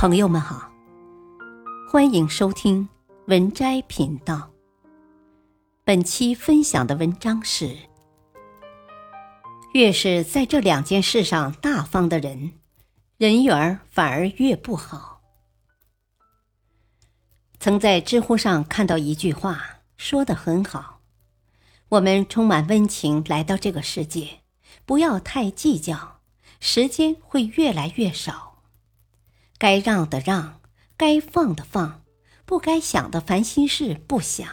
[0.00, 0.72] 朋友们好，
[1.86, 2.88] 欢迎收听
[3.26, 4.50] 文摘频道。
[5.84, 7.76] 本期分享的文章是：
[9.74, 12.52] 越是在这两件事上大方的人，
[13.18, 15.20] 人缘反而越不好。
[17.58, 21.00] 曾在知乎上看到一句话，说的很好：
[21.90, 24.40] 我们充满温情来到这个世界，
[24.86, 26.22] 不要太计较，
[26.58, 28.49] 时间会越来越少。
[29.60, 30.62] 该让的让，
[30.96, 32.02] 该放的放，
[32.46, 34.48] 不该想的烦心事不想。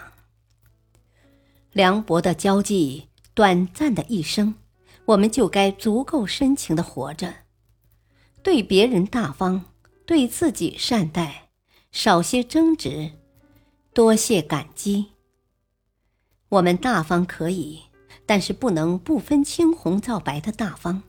[1.72, 4.56] 凉薄的交际，短暂的一生，
[5.06, 7.34] 我们就该足够深情的活着。
[8.44, 9.64] 对别人大方，
[10.06, 11.52] 对自己善待，
[11.94, 13.12] 少些争执，
[13.94, 15.14] 多些感激。
[16.50, 17.84] 我们大方可以，
[18.26, 21.02] 但是不能不分青红皂白的大方，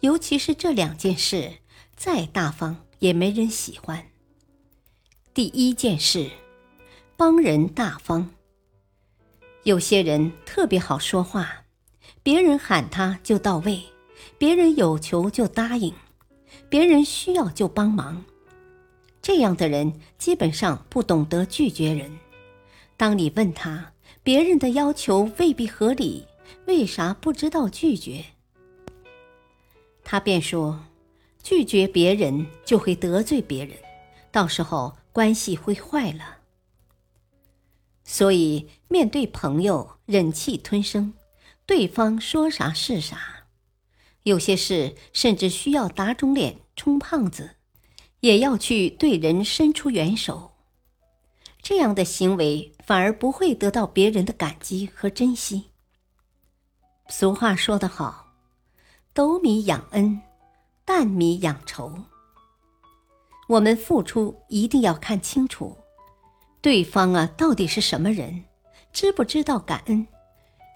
[0.00, 1.60] 尤其是这两件事，
[1.96, 2.84] 再大方。
[3.02, 4.06] 也没人喜欢。
[5.34, 6.30] 第一件事，
[7.16, 8.30] 帮人大方。
[9.64, 11.64] 有些人特别好说话，
[12.22, 13.82] 别人喊他就到位，
[14.38, 15.92] 别人有求就答应，
[16.68, 18.24] 别人需要就帮忙。
[19.20, 22.08] 这样的人基本上不懂得拒绝人。
[22.96, 26.24] 当你问他别人的要求未必合理，
[26.66, 28.24] 为啥不知道拒绝？
[30.04, 30.78] 他便说。
[31.42, 33.76] 拒绝别人就会得罪别人，
[34.30, 36.38] 到时候关系会坏了。
[38.04, 41.14] 所以面对朋友忍气吞声，
[41.66, 43.46] 对方说啥是啥。
[44.22, 47.56] 有些事甚至需要打肿脸充胖子，
[48.20, 50.52] 也要去对人伸出援手。
[51.60, 55.70] 这样的行为反而不会得到别人的感激和珍惜。
[57.08, 58.32] 俗话说得好
[59.12, 60.20] ：“斗米养恩。”
[60.84, 61.92] 淡米养仇。
[63.48, 65.76] 我们付出一定要看清楚，
[66.60, 68.44] 对方啊到底是什么人，
[68.92, 70.06] 知不知道感恩，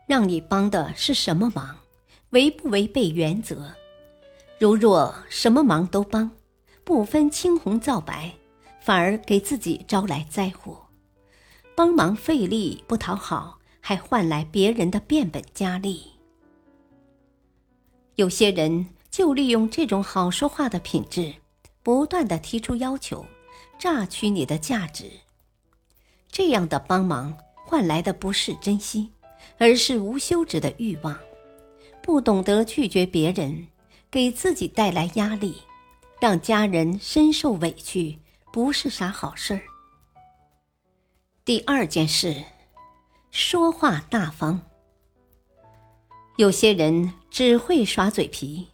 [0.06, 1.78] 让你帮的是什么忙，
[2.31, 3.72] 违不违背原则？
[4.58, 6.31] 如若什么忙都帮，
[6.84, 8.34] 不分青红皂白，
[8.81, 10.86] 反而给自己招来灾祸。
[11.75, 16.12] 帮忙费力不讨好，还换来别人的变本加厉。
[18.16, 18.86] 有些人。
[19.16, 21.37] 就利用这种好说话的品质，
[21.82, 23.25] 不断的提出要求，
[23.78, 25.10] 榨取你的价值。
[26.31, 29.10] 这样的帮忙换来的不是珍惜，
[29.56, 31.19] 而是无休止的欲望。
[32.03, 33.69] 不懂得拒绝别人，
[34.10, 35.62] 给自己带来压力，
[36.21, 38.19] 让家人深受委屈，
[38.53, 39.62] 不是啥好事儿。
[41.43, 42.44] 第二件事，
[43.31, 44.60] 说话大方。
[46.37, 48.69] 有些人只会耍嘴皮。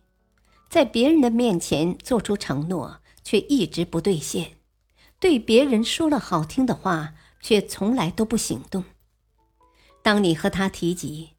[0.72, 4.52] 在别人的面前做出承诺，却一直不兑现；
[5.20, 7.12] 对别人说了好听的话，
[7.42, 8.82] 却从来都不行动。
[10.02, 11.32] 当你和他提及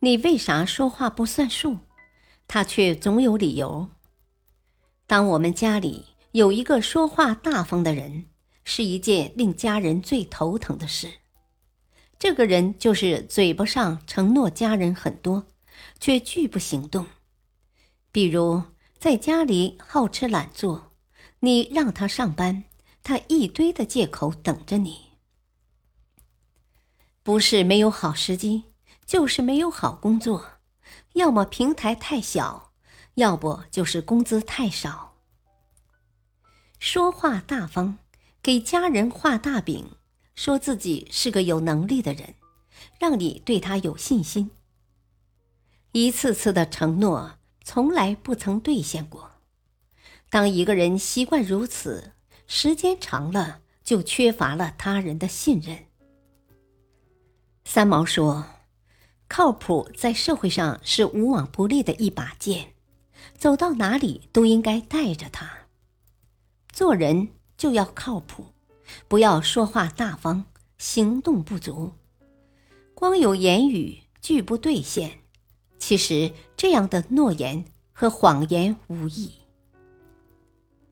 [0.00, 1.78] 你为啥说话不算数，
[2.48, 3.90] 他却总有理由。
[5.06, 8.24] 当我们家里有一个说话大方的人，
[8.64, 11.08] 是一件令家人最头疼的事。
[12.18, 15.46] 这个人就是嘴巴上承诺家人很多，
[16.00, 17.06] 却拒不行动。
[18.14, 18.62] 比如
[19.00, 20.92] 在家里好吃懒做，
[21.40, 22.62] 你让他上班，
[23.02, 25.10] 他一堆的借口等着你。
[27.24, 28.66] 不是没有好时机，
[29.04, 30.60] 就是没有好工作，
[31.14, 32.70] 要么平台太小，
[33.14, 35.16] 要不就是工资太少。
[36.78, 37.98] 说话大方，
[38.40, 39.90] 给家人画大饼，
[40.36, 42.36] 说自己是个有能力的人，
[43.00, 44.52] 让你对他有信心。
[45.90, 47.40] 一次次的承诺。
[47.64, 49.32] 从来不曾兑现过。
[50.30, 52.12] 当一个人习惯如此，
[52.46, 55.86] 时间长了，就缺乏了他人的信任。
[57.64, 58.44] 三毛说
[59.26, 62.74] ：“靠谱在社会上是无往不利的一把剑，
[63.38, 65.50] 走到哪里都应该带着它。
[66.70, 68.48] 做人就要靠谱，
[69.08, 70.44] 不要说话大方，
[70.76, 71.92] 行动不足，
[72.94, 75.20] 光有言语拒不兑现。”
[75.78, 79.32] 其实，这样的诺言和谎言无异。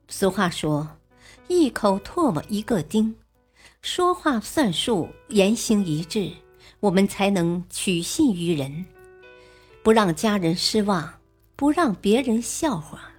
[0.07, 0.97] 俗话说
[1.47, 3.15] ：“一口唾沫一个钉。”
[3.81, 6.31] 说话算数，言行一致，
[6.79, 8.85] 我们才能取信于人，
[9.81, 11.19] 不让家人失望，
[11.55, 13.11] 不让别人笑话。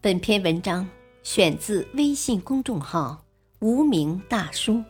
[0.00, 0.88] 本篇文章
[1.22, 3.24] 选自微信公众号
[3.60, 4.82] “无名大叔”。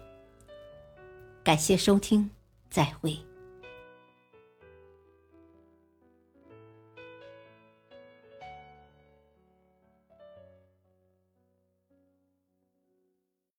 [1.45, 2.31] 感谢收听，
[2.71, 3.19] 再会。